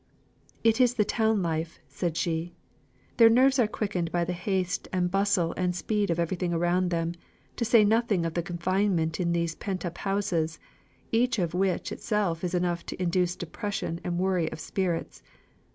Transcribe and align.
"It 0.63 0.81
is 0.81 0.95
the 0.95 1.05
town 1.05 1.43
life," 1.43 1.77
said 1.87 2.17
she. 2.17 2.55
"Their 3.17 3.29
nerves 3.29 3.59
are 3.59 3.67
quickened 3.67 4.11
by 4.11 4.25
the 4.25 4.33
haste 4.33 4.87
and 4.91 5.11
bustle 5.11 5.53
and 5.55 5.75
speed 5.75 6.09
of 6.09 6.17
everything 6.17 6.55
around 6.55 6.89
them, 6.89 7.13
to 7.57 7.63
say 7.63 7.85
nothing 7.85 8.25
of 8.25 8.33
the 8.33 8.41
confinement 8.41 9.19
in 9.19 9.31
these 9.31 9.53
pent 9.53 9.85
up 9.85 9.99
houses, 9.99 10.57
which 11.11 11.37
of 11.37 11.53
itself 11.53 12.43
is 12.43 12.55
enough 12.55 12.83
to 12.87 12.99
induce 12.99 13.35
depression 13.35 14.01
and 14.03 14.17
worry 14.17 14.51
of 14.51 14.59
spirits. 14.59 15.21